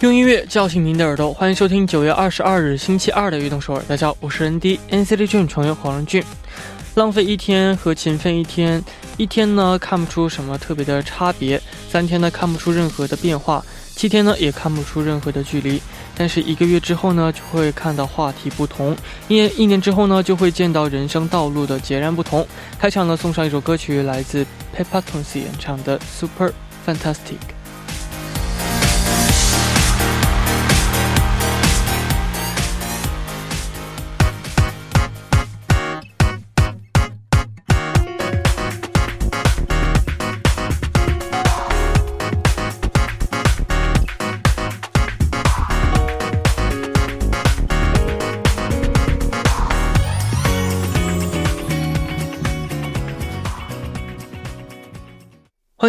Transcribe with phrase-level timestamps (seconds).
[0.00, 3.80] 用音乐叫醒您的耳朵，欢迎收听九月二十二日星期二的《运动首尔》。
[3.88, 6.22] 大家好，我是 ND NCT 俊成员黄仁俊。
[6.94, 8.80] 浪费一天和勤奋一天，
[9.16, 11.60] 一天呢看不出什么特别的差别，
[11.90, 13.60] 三天呢看不出任何的变化，
[13.96, 15.82] 七天呢也看不出任何的距离。
[16.16, 18.94] 但是一个月之后呢，就会看到话题不同；
[19.26, 22.46] 一年一年之后呢，就会见到人生道路的截然不同。
[22.78, 24.46] 开场呢，送上一首歌曲，来自
[24.76, 26.52] Pepperton's 演唱的《Super
[26.86, 26.94] Fantastic》。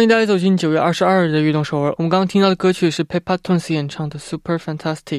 [0.00, 1.94] 欢迎大家走进九月二十二日的运动首尔。
[1.98, 5.18] 我们刚刚听到的歌曲是 Pepperton's 演唱的《Super Fantastic》。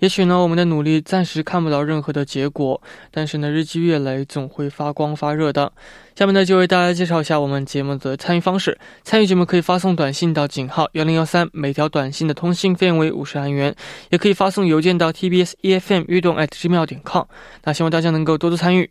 [0.00, 2.78] 也许呢，我们的努力暂时看不到任何的结果，
[3.10, 5.72] 但是呢，日积月累总会发光发热的。
[6.14, 8.78] 下面呢，就为大家介绍一下我们节目的参与方式。
[9.04, 13.72] 参与节目可以发送短信到井号幺零幺三，每条短信的通信费用为五十韩元；
[14.10, 17.24] 也可以发送邮件到 tbs efm 运动 at gmail 点 com。
[17.64, 18.90] 那希望大家能够多多参与。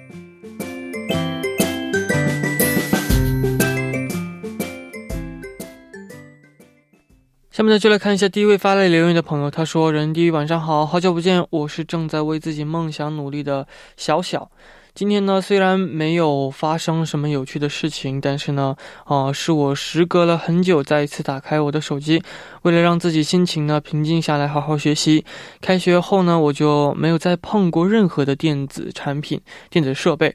[7.51, 9.51] 下面呢，就来看一下第一位发来留言的朋友。
[9.51, 13.67] 他说：“人第一晚上好，好久不见，我是正在为自己梦想努力的
[13.97, 14.49] 小小。
[14.95, 22.23] 今天呢，虽然没有发生什么有趣的事情，但是呢，啊，是我时隔了很久再一次打开我的手机，
[22.61, 25.25] 为了让自己心情呢平静下来，好好学习。
[25.59, 30.33] 开学后呢，我就没有再碰过任何的电子产品、电子设备。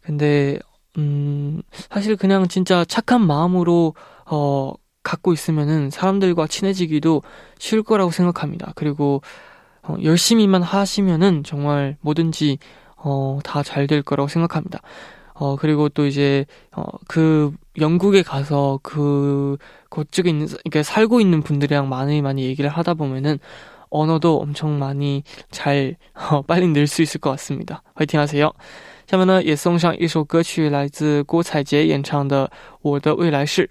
[0.01, 0.59] 근데
[0.97, 1.61] 음,
[1.91, 3.95] 사실 그냥 진짜 착한 마음으로
[4.25, 4.73] 어,
[5.03, 7.23] 갖고 있으면은 사람들과 친해지기도
[7.59, 8.73] 쉬울 거라고 생각합니다.
[8.77, 9.21] 그리고
[9.86, 12.60] 어, 열심히만 하시면은 정말 뭐든지
[12.98, 14.80] 어, 다 잘 될 거라고 생각합니다.
[15.34, 16.46] 어, 그리고 또 이제,
[16.76, 19.58] 어, 그, 영국에 가서 그,
[19.90, 23.40] 그쪽에 있는, 이렇게 살고 있는 분들이랑 많이 많이 얘기를 하다 보면은,
[23.90, 27.82] 언어도 엄청 많이 잘, 어, 빨리 늘 수 있을 것 같습니다.
[27.96, 28.52] 화이팅 하세요.
[29.08, 32.48] 下面呢，也送上一首歌曲，来自郭采洁演唱的《
[32.84, 33.68] 我的未来式》。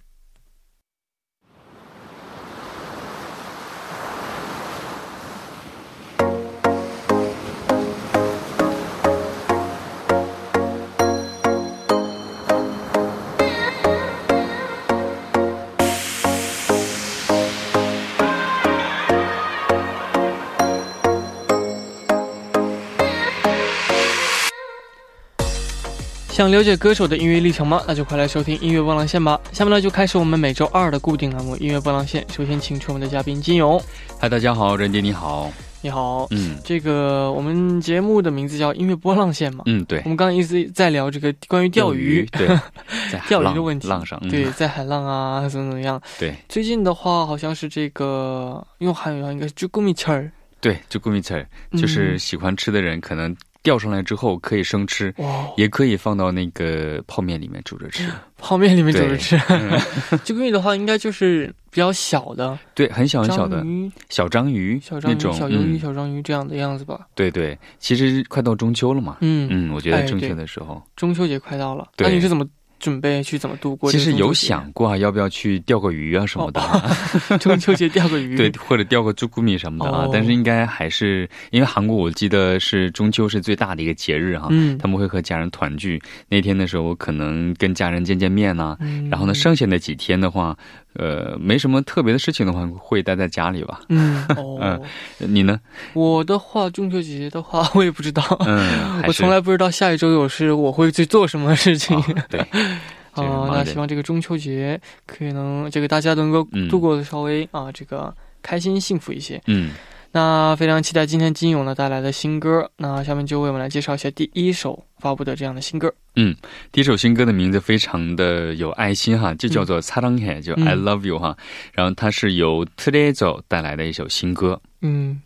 [26.35, 27.81] 想了解歌手的音乐历程吗？
[27.87, 29.39] 那就快来收听音乐波浪线吧。
[29.53, 32.25] 下面呢就开始我们每周二的固定栏目音乐波浪线。
[32.29, 33.81] 首先请出我们的嘉宾金勇。
[34.19, 35.49] 嗨，大家好，任迪你好，
[35.81, 36.27] 你好。
[36.31, 39.63] 嗯，这个我们节目的名字叫音乐波浪线嘛。
[39.65, 40.01] 嗯，对。
[40.03, 42.49] 我们刚刚一直在聊这个关于钓鱼，对，
[43.29, 46.01] 钓鱼的问题，浪上，对，在海浪啊，怎么怎么样？
[46.19, 46.35] 对。
[46.49, 50.29] 最近的话，好像是这个用韩语话应该是朱古米切儿。
[50.59, 51.47] 对，朱古米切儿
[51.77, 53.33] 就是喜欢吃的人可能。
[53.65, 55.13] 钓上来之后可以生吃，
[55.57, 58.07] 也可以放到那个泡面里面煮着吃。
[58.37, 59.35] 泡面里面煮着吃，
[60.23, 63.65] 这个鱼的话应该就是比较小的， 对，很小很小的
[64.09, 67.07] 小章鱼，小章鱼、小鱿鱼、小章鱼这样的样子吧。
[67.15, 69.47] 对对，其实快到中秋了嘛，嗯。
[69.49, 72.45] 嗯，我觉得正确的时候，中秋节快到了，那你是怎么？
[72.85, 73.91] 准备去怎么度过？
[73.91, 76.61] 其实有想过啊，要不要去钓个鱼啊什么的。
[77.41, 80.07] 中秋节钓个鱼， 对，或者钓个朱古米什么的啊。
[80.13, 84.49] 但是应该还是因为韩国，我记得是中秋是最大的一个节日哈。
[84.51, 84.77] 嗯。
[84.77, 85.99] 他们会和家人团聚，
[86.29, 88.77] 那天的时候可能跟家人见见面呐。
[88.79, 89.09] 嗯。
[89.09, 90.55] 然后呢，剩下的几天的话，
[90.95, 93.81] 呃，没什么特别的事情的话，会待在家里吧。
[93.89, 94.25] 嗯。
[94.37, 94.81] 哦。
[95.19, 95.59] 你呢？
[95.93, 98.23] 我的话，中秋节的话， 我也不知道。
[98.45, 99.01] 嗯。
[99.07, 102.01] 我从来不知道下一周有事，我会去做什么事情。
[102.29, 102.45] 对。
[103.15, 109.41] 哦，那希望这个中秋节可能这个大家能够度过的稍微啊，这个开心幸福一些。
[109.47, 109.71] 嗯，
[110.15, 112.71] 那非常期待今天金勇呢带来的新歌。
[112.77, 115.93] 那下面就为我们来介绍一下第一首发布的这样的新歌。
[116.15, 116.33] 嗯，
[116.71, 121.35] 第一首新歌的名字非常的有爱心哈，就叫做《擦浪海》，就 I Love You 哈。
[121.73, 124.61] 然后它是由 Trezo 带来的一首新歌。
[124.79, 125.21] 嗯。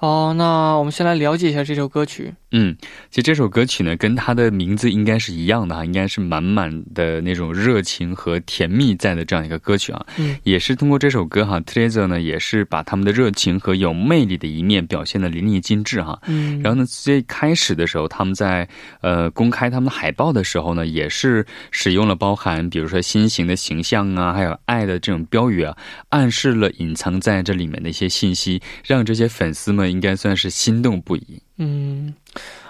[0.00, 2.32] 哦，那我们先来了解一下这首歌曲。
[2.56, 2.76] 嗯，
[3.10, 10.06] 其实这首歌曲呢，跟它的名字应该是一样的哈，应该是满满的那种热情和甜蜜在的这样一个歌曲啊。
[10.16, 16.20] 嗯，也是通过这首歌哈 t r e z e r 呢也是把他们的热情和有魅力的一面表现的淋漓尽致哈。
[16.26, 18.68] 嗯，然后呢，最开始的时候，他们在
[19.00, 25.76] 呃公开他们的海报的时候呢，也是使用了包含比如说心形的形象啊，还有爱的这种标语啊，
[26.10, 29.84] 暗示了隐藏在这里面的一些信息，让这些粉丝们。
[29.94, 31.40] 应该算是心动不已。
[31.58, 32.12] 嗯，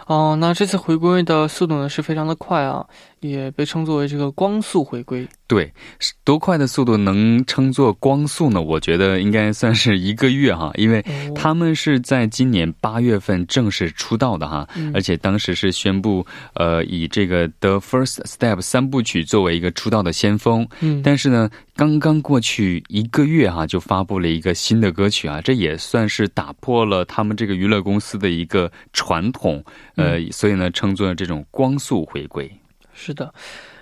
[0.07, 2.87] 哦，那这次回归的速度呢是非常的快啊，
[3.31, 5.27] 也被称作为这个光速回归。
[5.47, 5.73] 对，
[6.25, 8.61] 多快的速度能称作光速呢？
[8.61, 11.03] 我觉得应该算是一个月哈，因为
[11.35, 20.67] 他们是在今年八月份正式出道的哈，而且当时是宣布呃以这个《The First Step》三部曲作为一个出道的先锋。
[20.81, 29.63] 嗯，但是呢，刚刚过去一个月哈，就发布了一个新的歌曲啊，这也算是打破了他们这个娱乐公司的一个传统，
[29.97, 32.51] 呃，所以呢，称作这种光速回归。
[32.95, 33.35] 是的。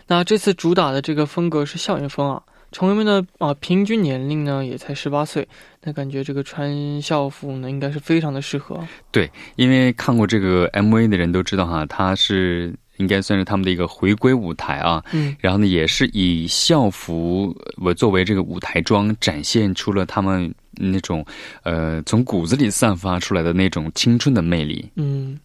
[0.09, 5.47] 那这次主打的这个风格是校园风啊，成员们的啊平均年龄呢也才十八岁，
[5.83, 8.78] 那感觉这个穿校服呢应该是非常的适合。
[9.11, 15.02] 对，因为看过这个 MV 的人都知道哈，它是应该算是他们的一个回归舞台啊。
[15.12, 15.35] 嗯。
[15.38, 21.25] 然后呢，也是以校服我作为这个舞台装，展现出了他们那种
[21.62, 24.90] 呃从骨子里散发出来的那种青春的魅力。
[24.97, 25.38] 嗯。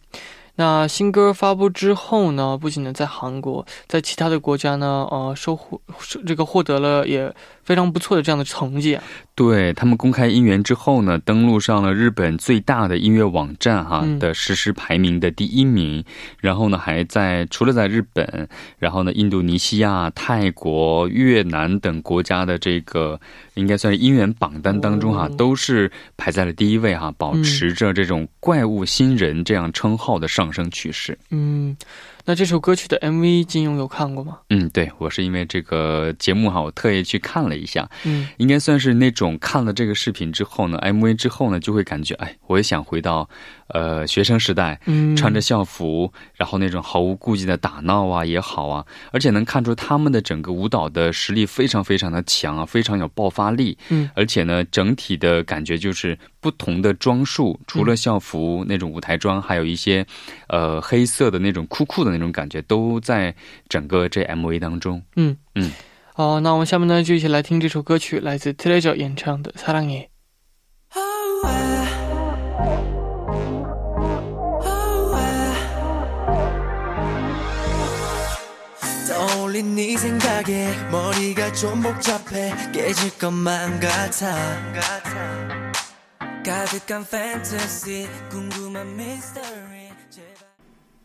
[0.58, 5.80] 那新歌发布之后呢，不仅呢在韩国，在其他的国家呢，呃，收获
[6.26, 8.98] 这个获得了也非常不错的这样的成绩。
[9.36, 16.04] 对他们公开音源之后呢，登录上了日本最大的音乐网站哈的实时排名的第一名。
[16.40, 18.48] 然后呢，还在除了在日本，
[18.78, 23.20] 然后呢，印度尼西亚、泰国、越南等国家的这个
[23.54, 31.18] 应该算是音源榜单当中哈，都是排在了第一位哈，保持着这种怪物新人这样称号的上升趋势。
[31.30, 31.76] 嗯。
[32.24, 34.40] 那这首歌曲的 MV 金庸有看过吗？
[34.50, 37.88] 嗯，对我是因为这个节目哈，我特意去看了一下。
[38.04, 43.26] 嗯，应该算是那种看了这个视频之后呢，MV 之后呢，就会感觉哎，我也想回到
[43.67, 53.77] 呃学生时代，嗯，穿着校服，然后那种毫无顾忌的打闹啊也好啊，而且能看出他们的整个舞蹈的实力非常非常的强啊，非常有爆发力。
[53.89, 60.05] 嗯，而且呢，整体的感觉就是不同的装束，除了校服那种舞台装，还有一些
[60.47, 62.13] 呃黑色的那种酷酷的。
[62.13, 63.33] 那种感觉都在
[63.67, 65.01] 整个这 MV 当中。
[65.15, 65.71] 嗯嗯，
[66.13, 70.05] 好，那我们下面呢就一起来听这首歌曲，来自 Treasure 演唱的《사랑 해》。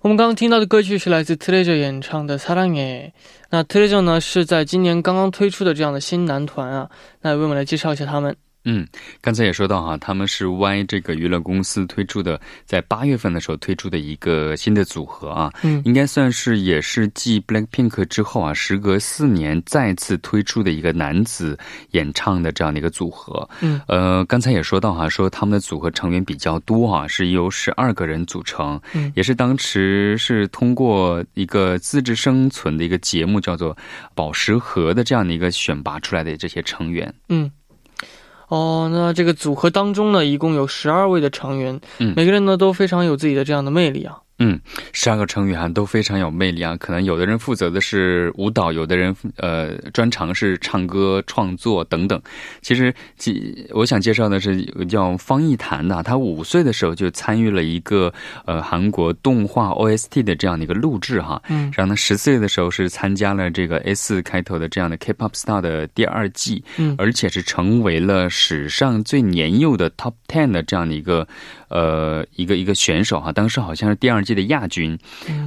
[0.00, 3.10] 我们刚刚听到的歌曲是来自 Treasure 演唱的《사랑 해》。
[3.50, 6.90] 那 Treasure 呢是在今年刚刚推出的这样的新男团啊，
[7.22, 8.36] 那为我们来介绍一下他们。
[8.65, 8.87] 嗯，
[9.21, 21.59] 刚才也说到哈，他们是 Y 这个娱乐公司推出的，在八月份的时候推出的一个新的组合啊，嗯，应该算是也是继 Black Pink 之后啊，时隔四年再次推出的一个男子
[21.91, 23.47] 演唱的这样的一个组合。
[23.59, 33.75] 嗯，呃，刚才也说到哈，说他们的组合成员比较多哈，是由十二个人组成，嗯，也是当时是通过一个自制生存的一个节目叫做
[34.15, 37.13] 《宝石盒》的这样的一个选拔出来的这些成员。
[37.27, 37.51] 嗯。
[38.53, 44.19] 哦，那这个组合当中呢，一共有十二位的成员，嗯，每个人呢都非常有自己的这样的魅力啊。
[44.39, 44.59] 嗯，
[44.91, 46.75] 十二个成员都非常有魅力啊。
[46.77, 52.19] 可能有的人负责的是舞蹈，有的人呃专长是唱歌创作等等。
[52.61, 52.93] 其实，
[53.71, 58.11] 我想介绍的是叫方逸谈的，他五岁的时候就参与了一个
[58.45, 61.41] 呃韩国动画 OST 的这样的一个录制哈。
[61.49, 61.71] 嗯。
[61.75, 71.27] 然后呢，十岁的时候是参加了这个 S 开头的这样的 K-pop star 的第二季，嗯，而且是成为了史上最年幼的 Top Ten 的这样的一个。
[71.73, 74.95] 呃，一个一个选手哈，当时好像是第二季的亚军，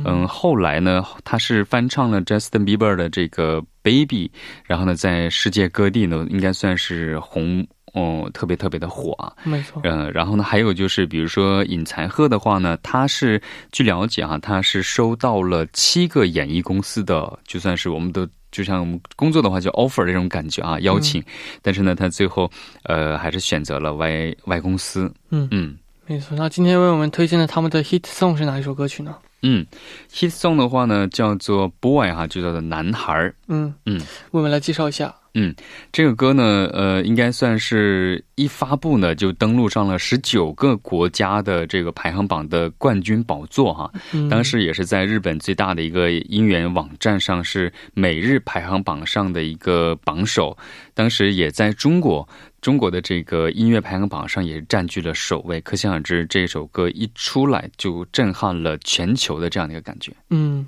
[0.04, 4.28] 嗯，后来呢，他是翻唱了 Justin Bieber 的这个 Baby，
[4.64, 9.12] 然后呢，在世界各地呢，应该算是红哦，特别特别的火。
[9.12, 13.40] 啊，没错，嗯，然后呢，还有就是比如说尹才赫的话呢，他是
[13.70, 21.22] 据了解哈，他是收到了七个演艺公司的，就算是我们的就像我们工作的话叫 offer 这种感觉啊，邀请，
[21.62, 22.50] 但是呢，他最后
[22.82, 25.46] 呃还是选择了 Y Y 公司，嗯。
[25.52, 25.78] 嗯。
[26.06, 29.16] 没错，那今天为我们推荐的他们的 hit song 是哪一首歌曲呢？
[29.42, 29.66] 嗯
[30.12, 35.14] ，hit song 的话呢，叫做 boy 哈，就叫做男孩嗯嗯，为我们来介绍一下。
[35.38, 35.54] 嗯，
[35.92, 43.92] 这个歌呢，呃，应该算是一发布呢，就登陆上了十九个国家的这个排行榜的冠军宝座哈。
[44.30, 50.56] 当时也是在日本最大的一个音源网站上是每日排行榜上的一个榜首，
[50.94, 52.26] 当时也在中国
[52.62, 55.60] 中国的这个音乐排行榜上也占据了首位。
[55.60, 60.10] 可想而知，这首歌一出来就震撼了全球的这样的一个感觉。
[60.30, 60.66] 嗯。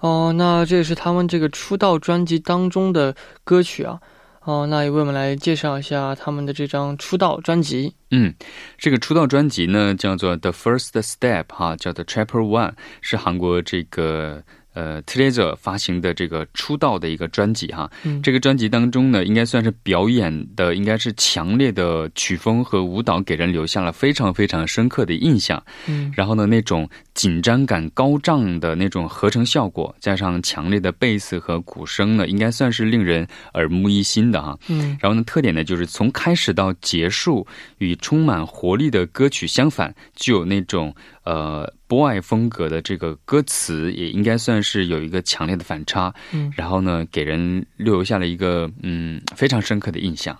[0.00, 3.14] 哦，那这也是他们这个出道专辑当中的
[3.44, 4.00] 歌曲啊。
[4.42, 7.94] 哦，那也为我们来介绍一下他们的这张出道专辑。
[8.10, 8.32] 嗯，
[8.78, 14.42] 这个出道专辑呢叫做《The First Step》哈，叫做 Chapter One，是韩国这个。
[14.78, 17.90] 呃 t r e a s e r 发行的这个出道的一个专辑哈，
[18.22, 25.60] 这个专辑当中呢，应该算是表演的，应该是强烈的曲风和舞蹈，给人留下了非常非常深刻的印象。
[25.88, 34.56] 嗯，然后呢，那种紧张感高涨的那种合成效果，加上强烈的贝斯和鼓声呢，应该算是令人耳目一新的哈。
[34.68, 37.44] 嗯，然后呢，特点呢，就是从开始到结束，
[37.78, 40.94] 与充满活力的歌曲相反，具有那种。
[41.28, 50.34] 呃，boy 风格的这个歌词也应该算是有一个强烈的反差，嗯，然后呢，给人留下了一个嗯非常深刻的印象。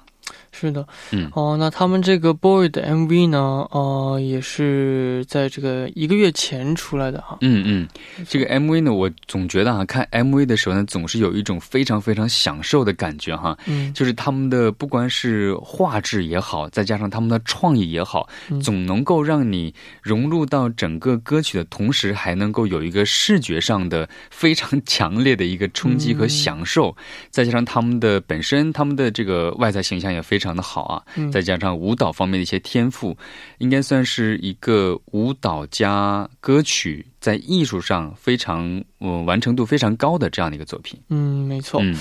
[0.60, 3.38] 是的，嗯，哦，那他们这个 boy 的 MV 呢，
[3.70, 7.38] 呃，也是在这个一个月前出来的哈。
[7.42, 7.88] 嗯嗯，
[8.28, 13.56] 这个 MV 呢，我总觉得啊，看 MV 的时候呢，总是有一种非常非常享受的感觉哈。
[13.66, 18.28] 嗯，就是他们的不管是画质也好，再加上他们的创意也好，
[18.60, 19.72] 总能够让你
[20.02, 26.96] 融入到整个歌曲的同时，还能够有一个视觉上的非常 强烈的一个冲击和享受。
[27.30, 30.38] 再加上他们的本身，他们的这个外在形象也非。
[30.38, 33.16] 非常的好啊，再加上舞蹈方面的一些天赋，
[33.58, 40.98] 应该算是一个舞蹈加歌曲在艺术上非常嗯完成度非常高的这样的一个作品。
[41.10, 41.80] 嗯，没错。
[41.82, 41.94] 嗯，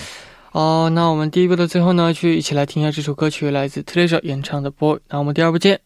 [0.54, 4.96] 哦，那我们第一部的最后呢，去一起来听一下这首歌曲，来自 Treasure 演唱的《Boy》。
[5.10, 5.82] 那我们第二部见。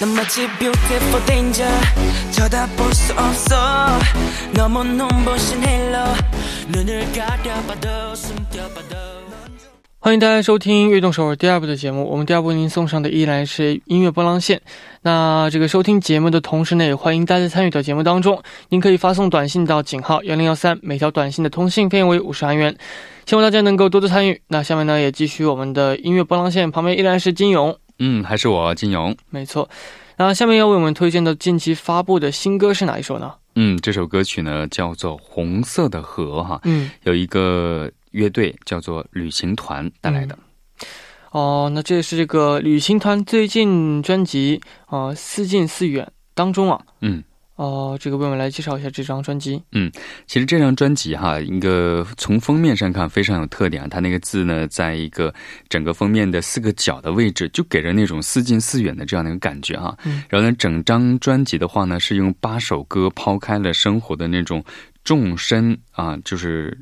[0.00, 1.68] 난 마치 beautiful danger
[2.32, 3.56] 쳐다볼 수 없어
[4.54, 5.98] 너무 눈부신 헬로
[6.68, 9.12] 눈을 가려봐도 숨겨봐도
[10.04, 12.04] 欢迎大家收听《悦动首尔》第二部的节目。
[12.10, 14.60] 我们第二部为您送上的依然是音乐波浪线。
[15.02, 18.42] 那这个收听节目的同时呢，也欢迎大家参与到节目当中。
[18.68, 22.76] 您可以发送短信到井号幺零幺三，每条短信的通信费用为五十韩元。
[23.26, 24.42] 希望大家能够多多参与。
[24.48, 27.78] 那下面呢，也继续我们的音乐波浪线，旁边依然是金勇。
[27.99, 29.69] 嗯，还是我金勇，没错。
[30.17, 33.33] 那下面要为我们推荐的近期发布的新歌是哪一首呢？
[33.55, 40.37] 嗯，这首歌曲呢叫做《红色的河》哈，嗯，有一个乐队叫做旅行团带来的。
[41.31, 47.23] 哦，那这是这个旅行团最近专辑啊《似近似远》当中啊，嗯。
[47.57, 49.61] 哦，这个为我们来介绍一下这张专辑。
[49.71, 49.91] 嗯，
[50.27, 55.33] 其实这张专辑哈，一个从封面上看非常有特点啊，它那个字呢，在一个
[55.67, 59.97] 整个封面的四个角的位置，就给人那种似近似远的这样的一个感觉哈。
[60.05, 64.63] 嗯，然后呢，整张专辑的话呢，是用八首歌抛开了生活的那种
[65.03, 66.77] 纵深啊，就是。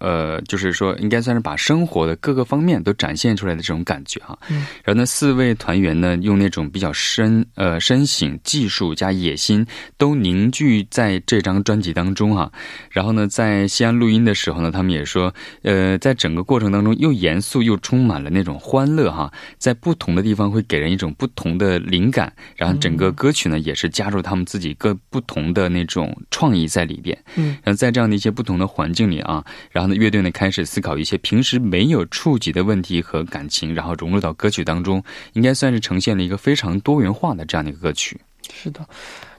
[0.00, 4.36] 呃，就是说，应该算是把生活的各个方面都展现出来的这种感觉哈。
[4.50, 4.66] 嗯。
[4.82, 9.64] 然后呢，四位团员呢，用那种比较深呃深省、技术加野心
[9.96, 12.50] 都凝聚在这张专辑当中哈。
[12.90, 15.32] 然后呢，在西安录音的时候呢，他们也说，
[15.62, 19.32] 呃，在整个过程当中又严肃又充满了那种欢乐哈。
[19.58, 22.32] 在不同的地方会给人一种不同的灵感。
[22.56, 27.16] 然后整个歌曲呢，也是加入他们自己各不同的那种创意在里边。
[27.36, 27.56] 嗯。
[27.62, 29.83] 然后在这样的一些不同的环境里啊，然后。
[29.92, 38.20] 乐队呢开始思考一些平时没有触及的问题和感情，然后融入到歌曲当中，应该算是呈现了一个非常多元化的这样的一个歌曲。
[38.52, 38.86] 是的。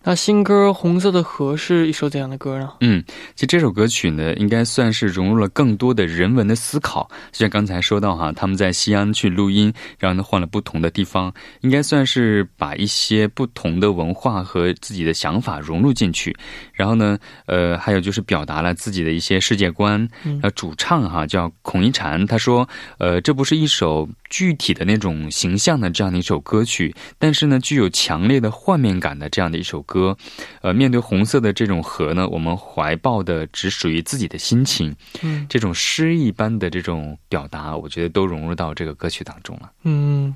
[0.08, 2.74] 那新歌《红色的河》是一首怎样的歌呢？
[2.82, 7.10] 嗯，其实这首歌曲呢，应该算是融入了更多的人文的思考。
[7.32, 16.38] 就像刚才说到哈，他们在西安去录音，然后呢换了不同的地方，应该算是把一些不同的文化和自己的想法融入进去。
[16.72, 20.08] 然后呢，呃，还有就是表达了自己的一些世界观。
[20.44, 29.95] 呃，主唱哈叫孔一禅，他说，呃，这不是一首具体的那种形象的这样的一首歌曲，但是呢，具有强烈的画面感的这样的一首歌。
[29.96, 30.18] 歌，
[30.62, 39.72] 呃，面对红色的这种河呢，我们怀抱的只属于自己的心情，嗯，这种诗意般的这种表达，我觉得都融入到这个歌曲当中了。
[39.84, 40.36] 嗯，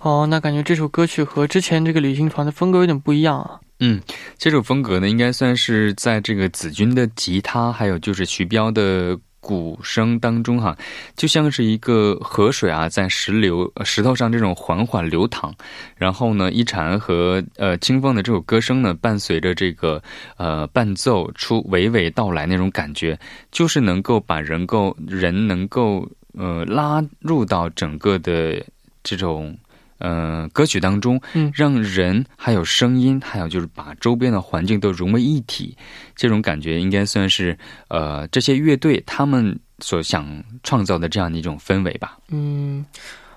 [0.00, 3.60] 哦，那感觉这首歌曲和之前这个旅行团的风格有点不一样啊。
[3.78, 4.00] 嗯，
[4.36, 9.16] 这首风格呢，应该算是在这个子君的吉他，还有就是徐彪的。
[9.40, 10.76] 鼓声当中，哈，
[11.16, 15.52] 就像是一个河水啊，在石流石头上这种缓缓流淌。
[15.96, 20.02] 然后呢，一禅和呃清风的这首歌声呢，伴随着这个
[20.36, 23.18] 呃伴奏出娓娓道来那种感觉，
[23.50, 28.62] 就是能够把人够人能够呃拉入到整个的
[29.02, 29.56] 这种。
[30.00, 35.76] 呃，歌曲当中，嗯，让人还有声音，还有就是把周边的环境都融为一体，
[36.16, 37.56] 这种感觉应该算是
[37.88, 40.26] 呃这些乐队他们所想
[40.62, 42.18] 创造的这样的一种氛围吧。
[42.30, 42.84] 嗯，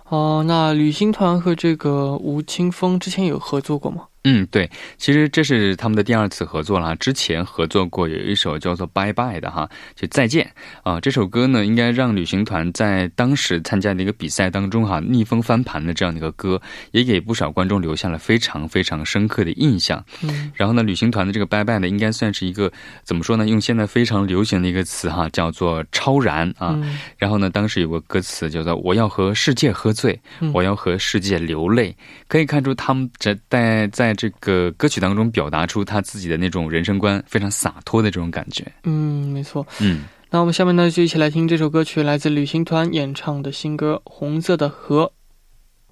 [0.09, 4.05] 哦，那旅行团和这个吴青峰之前有合作过吗？
[4.25, 6.95] 嗯，对，其实这是他们的第二次合作了。
[6.95, 10.49] 之前合作过有一首叫做《Bye Bye》的哈，就再见
[10.81, 10.97] 啊。
[11.01, 20.01] 这首歌呢，应该让旅行团在当时参加的一个比赛当中哈，逆风翻盘的这样的一个歌，也给不少观众留下了非常非常深刻的印象。
[20.21, 22.71] 嗯，然后呢，旅行团的这个《Bye Bye》呢，应该算是一个
[23.03, 23.45] 怎么说呢？
[23.45, 26.79] 用现在非常流行的一个词哈，叫做超然啊。
[27.17, 30.17] 然后呢，当时有个歌词叫做“我要和世界喝醉，
[30.53, 31.93] 我要和世界流泪”，
[32.29, 34.12] 可以看出他们在在在。
[34.13, 38.65] 这个歌曲当中表达出他自己的那种人生观，非常洒脱的这种感觉。
[38.83, 39.65] 嗯，没错。
[39.79, 45.05] 嗯，那我们下面呢就一起来听这首歌曲，来自旅行团演唱的新歌《红色的河》。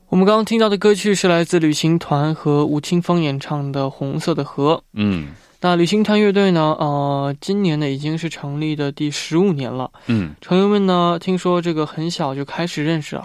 [0.10, 4.76] 我们刚刚听到的歌曲是来自旅行团和吴青峰演唱的《红色的河》。
[4.94, 5.30] 嗯。
[5.64, 6.76] 那旅行团乐队呢？
[6.80, 9.92] 呃，今年呢已经是成立的第十五年了。
[10.08, 13.24] 嗯，成员们呢，听说这个很小就开始认识了。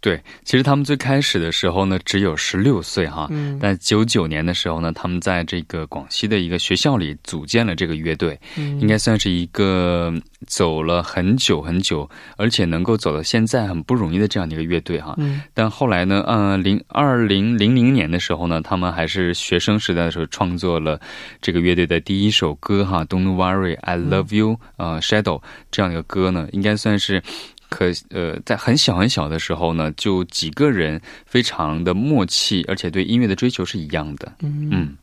[0.00, 3.26] 对，其实他们最开始的时候呢，只有十六岁哈。
[3.30, 3.58] 嗯。
[3.58, 8.38] 但九九年的时候呢，他们在这个广西的一个学校里组建了这个乐队。
[8.56, 8.78] 嗯。
[8.78, 10.12] 应该算是一个
[10.46, 15.14] 走了很久很久，而且能够走到现在很不容易的这样的一个乐队哈。
[15.16, 15.40] 嗯。
[15.54, 21.00] 但后来呢，呃，零二零零零年的时候呢，他们还是学生时代的时候创作了
[21.40, 21.78] 这个乐。
[21.78, 27.22] 队的第一首歌哈，Don't worry, I love you，呃，Shadow 这样一个歌呢，应该算是
[27.68, 34.32] 可呃，在很小很小的时候呢，就几个人非常的默契，而且对音乐的追求是一样的。
[34.40, 34.96] 嗯。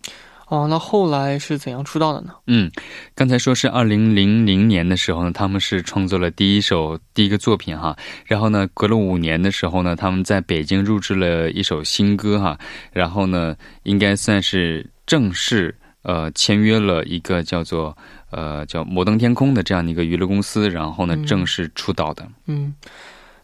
[0.47, 2.31] 哦，那后来是怎样出道的呢？
[2.45, 2.69] 嗯，
[3.15, 12.59] 刚才说是二零零零年的时候呢，他们是创作了第一首第一个作品哈，然后呢，隔了五年的时候呢，他们在北京录制了一首新歌哈，
[12.93, 17.97] 然后呢，应该算是正式呃签约了一个叫做
[18.35, 22.27] 呃叫摩登天空的这样的一个娱乐公司，然后呢正式出道的。
[22.47, 22.75] 嗯，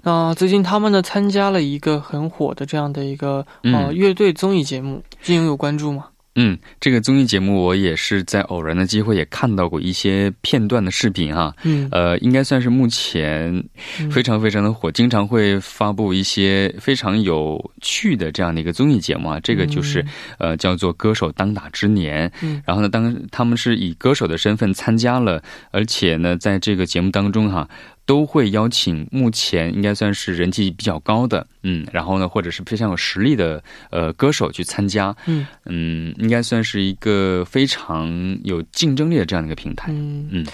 [0.04, 6.08] 那最近他们呢参加了一个很火的这样的一个呃乐队综艺节目，金勇有关注吗？
[6.36, 11.54] 嗯，这个综艺节目我也是在偶然的机会也看到过一些片段的视频哈。
[11.64, 13.64] 嗯，呃，应该算是目前
[14.10, 19.40] 非常非常的火，经常会发布一些非常有趣的这样的一个综艺节目啊。
[19.44, 20.06] 这个就是
[20.38, 22.30] 呃叫做《歌手当打之年》。
[22.42, 27.68] 嗯，然后呢，当他们是以歌手的身份参加了，而且呢，在这个节目当中哈。
[28.12, 40.46] 都会邀请目前应该算是人气比较高的，嗯，然后呢，或者是非常有实力的呃歌手去参加，嗯嗯，应该算是一个非常有竞争力的这样的一个平台，嗯嗯。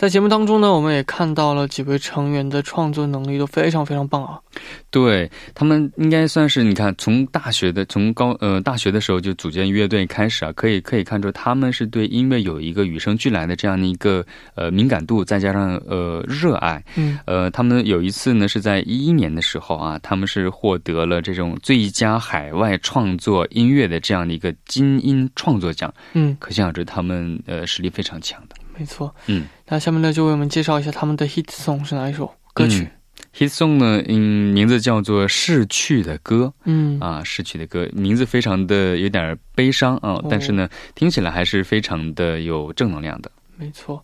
[0.00, 4.40] 在节目当中呢，我们也看到了几位成员的创作能力都非常非常棒啊。
[4.88, 16.82] 对他们应该算是你看，从大学的从高呃大学的时候就组建乐队开始啊，可以可以看出他们是对音乐有一个与生俱来的这样的一个呃敏感度，再加上呃热爱。
[16.96, 17.18] 嗯。
[17.26, 25.92] 呃，他们有一次呢是在一一年的时候啊，他们是获得了这种最佳海外创作音乐的这样的一个金音创作奖。
[26.14, 26.34] 嗯。
[26.40, 28.56] 可想而知，他们呃实力非常强的。
[28.80, 32.88] 没错，嗯，那下面呢就为我们介绍一下他们的 hit song 是哪一首歌曲
[33.36, 36.98] ？hit song 呢，嗯，名字叫做《逝去的歌》，嗯。
[36.98, 43.30] 啊，逝去的歌，名字非常的有点悲伤啊，但是呢，听起来还是非常的有正能量的。
[43.58, 44.02] 没错。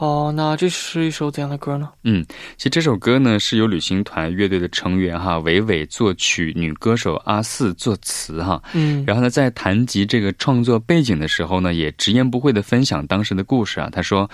[0.00, 1.90] 哦，那这是一首怎样的歌呢？
[2.04, 2.24] 嗯，
[2.56, 8.62] 其实这首歌呢是由旅行团乐队的成员哈伟伟作曲，女歌手阿四作词哈。
[8.72, 13.90] 嗯，然后呢，在谈及这个创作背景的时候呢，也直言不讳的分享当时的故事啊。
[13.92, 14.28] 他说：“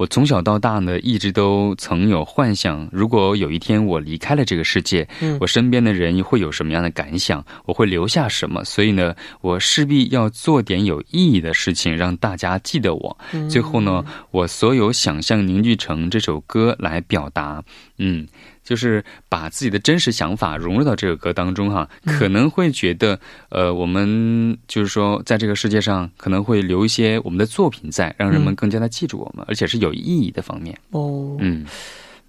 [0.00, 5.06] 我从小到大呢，一直都曾有幻想，如果有一天我离开了这个世界，
[5.38, 7.44] 我身边的人会有什么样的感想？
[7.66, 8.64] 我会留下什么？
[8.64, 13.18] 所以呢，我势必要做点有意义的事情，让大家记得我。
[13.50, 17.64] 最后呢，我所有想。”想象凝聚成这首歌来表达，
[17.98, 18.28] 嗯，
[18.70, 30.78] 就是把自己的真实想法融入到这个歌当中哈，可能会觉得，呃，我们就是说，在这个世界上可能会留一些我们的作品在，让人们更加的记住我们，而且是有意义的方面。
[30.90, 31.66] 哦，嗯，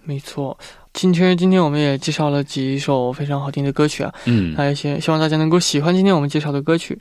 [0.03, 0.57] 没错。
[0.93, 6.97] 今天今天我们也介绍了几首非常好听的歌曲啊，嗯，还有一些希望大家能够喜欢今天我们介绍的歌曲。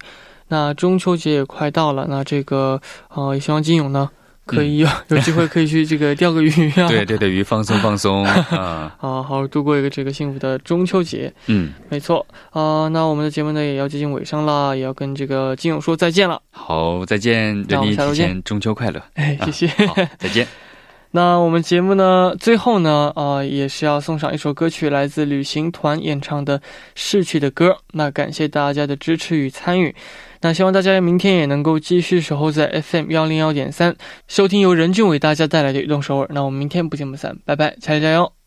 [0.48, 4.10] 那中秋节也快到了，那这个呃，也希望金勇呢。
[4.56, 6.88] 可以有有机会可以去这个钓个鱼啊！
[6.88, 8.94] 对 对对，鱼放松 放松啊！
[8.98, 11.32] 好好度过一个这个幸福的中秋节。
[11.46, 12.88] 嗯，没错啊。
[12.88, 16.40] 那我们的节目呢也要接近尾声了，也要跟这个金勇说再见了。
[16.50, 19.02] 好，再见，祝你提前中秋快乐！
[19.14, 19.68] 哎，谢谢，
[20.18, 20.46] 再见。
[21.12, 26.58] 那我们节目呢最后呢啊也是要送上一首歌曲，来自旅行团演唱的
[26.94, 27.70] 《逝去的歌》。
[27.92, 29.94] 那感谢大家的支持与参与。
[30.42, 33.94] 那希望大家明天也能够继续守候在 FM 幺零幺点三，
[34.26, 36.26] 收听由任俊为大家带来的《移动首尔》。
[36.32, 38.39] 那我们明天不见不散，拜拜，加油加油！